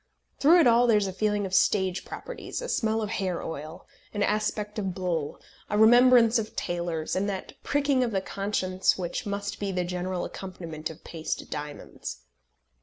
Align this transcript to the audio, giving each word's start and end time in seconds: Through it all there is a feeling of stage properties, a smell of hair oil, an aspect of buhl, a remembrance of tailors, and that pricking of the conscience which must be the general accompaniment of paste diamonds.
Through 0.39 0.61
it 0.61 0.65
all 0.65 0.87
there 0.87 0.97
is 0.97 1.05
a 1.05 1.13
feeling 1.13 1.45
of 1.45 1.53
stage 1.53 2.05
properties, 2.05 2.59
a 2.59 2.67
smell 2.69 3.03
of 3.03 3.11
hair 3.11 3.43
oil, 3.43 3.85
an 4.15 4.23
aspect 4.23 4.79
of 4.79 4.95
buhl, 4.95 5.39
a 5.69 5.77
remembrance 5.77 6.39
of 6.39 6.55
tailors, 6.55 7.15
and 7.15 7.29
that 7.29 7.53
pricking 7.61 8.03
of 8.03 8.09
the 8.09 8.19
conscience 8.19 8.97
which 8.97 9.27
must 9.27 9.59
be 9.59 9.71
the 9.71 9.85
general 9.85 10.25
accompaniment 10.25 10.89
of 10.89 11.03
paste 11.03 11.47
diamonds. 11.51 12.21